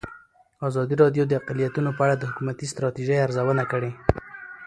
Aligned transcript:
ازادي 0.67 0.95
راډیو 1.03 1.23
د 1.27 1.31
اقلیتونه 1.41 1.89
په 1.93 2.01
اړه 2.05 2.15
د 2.17 2.23
حکومتي 2.29 2.65
ستراتیژۍ 2.73 3.17
ارزونه 3.25 3.63
کړې. 3.71 3.91